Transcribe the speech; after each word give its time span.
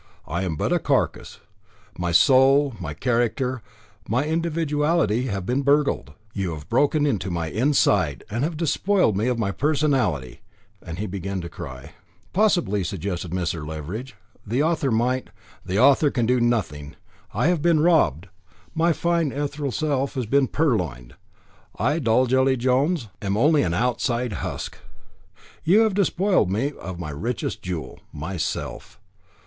I 0.25 0.41
am 0.41 0.55
but 0.55 0.73
a 0.73 0.79
carcass. 0.79 1.41
My 1.95 2.11
soul, 2.11 2.73
my 2.79 2.95
character, 2.95 3.61
my 4.09 4.25
individuality 4.25 5.27
have 5.27 5.45
been 5.45 5.61
burgled. 5.61 6.13
You 6.33 6.55
have 6.55 6.67
broken 6.67 7.05
into 7.05 7.29
my 7.29 7.49
inside, 7.51 8.23
and 8.27 8.43
have 8.43 8.57
despoiled 8.57 9.15
me 9.15 9.27
of 9.27 9.37
my 9.37 9.51
personality." 9.51 10.41
And 10.81 10.97
he 10.97 11.05
began 11.05 11.39
to 11.41 11.49
cry. 11.49 11.91
"Possibly," 12.33 12.83
suggested 12.83 13.29
Mr. 13.29 13.63
Leveridge, 13.63 14.15
"the 14.43 14.63
author 14.63 14.89
might" 14.89 15.29
"The 15.67 15.77
author 15.77 16.09
can 16.09 16.25
do 16.25 16.39
nothing. 16.41 16.95
I 17.31 17.45
have 17.49 17.61
been 17.61 17.79
robbed 17.79 18.27
my 18.73 18.93
fine 18.93 19.31
ethereal 19.31 19.71
self 19.71 20.15
has 20.15 20.25
been 20.25 20.47
purloined. 20.47 21.13
I 21.77 21.99
Dolgelly 21.99 22.57
Jones 22.57 23.09
am 23.21 23.37
only 23.37 23.61
an 23.61 23.75
outside 23.75 24.33
husk. 24.41 24.79
You 25.63 25.81
have 25.81 25.93
despoiled 25.93 26.49
me 26.49 26.71
of 26.79 26.97
my 26.97 27.11
richest 27.11 27.61
jewel 27.61 27.99
myself." 28.11 28.99